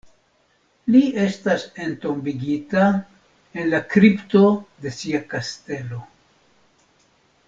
[0.93, 2.85] Li estas entombigita
[3.63, 4.43] en la kripto
[4.87, 6.01] de sia kastelo.